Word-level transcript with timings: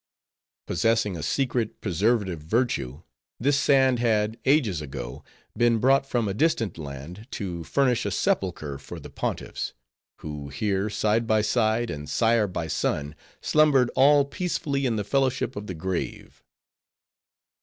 Possessing 0.65 1.15
a 1.15 1.21
secret, 1.21 1.79
preservative 1.79 2.39
virtue, 2.39 3.03
this 3.39 3.55
sand 3.59 3.99
had, 3.99 4.35
ages 4.45 4.81
ago, 4.81 5.23
been 5.55 5.77
brought 5.77 6.07
from 6.07 6.27
a 6.27 6.33
distant 6.33 6.79
land, 6.79 7.27
to 7.29 7.63
furnish 7.63 8.03
a 8.07 8.09
sepulcher 8.09 8.79
for 8.79 8.99
the 8.99 9.11
Pontiffs; 9.11 9.73
who 10.21 10.49
here, 10.49 10.89
side 10.89 11.27
by 11.27 11.41
side, 11.41 11.91
and 11.91 12.09
sire 12.09 12.47
by 12.47 12.65
son, 12.65 13.13
slumbered 13.41 13.91
all 13.95 14.25
peacefully 14.25 14.87
in 14.87 14.95
the 14.95 15.03
fellowship 15.03 15.55
of 15.55 15.67
the 15.67 15.75
grave. 15.75 16.43